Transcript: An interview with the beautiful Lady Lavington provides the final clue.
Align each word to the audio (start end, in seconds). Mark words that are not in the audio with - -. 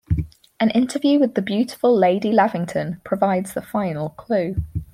An 0.59 0.71
interview 0.71 1.19
with 1.19 1.35
the 1.35 1.43
beautiful 1.43 1.95
Lady 1.95 2.31
Lavington 2.31 2.99
provides 3.03 3.53
the 3.53 3.61
final 3.61 4.09
clue. 4.09 4.55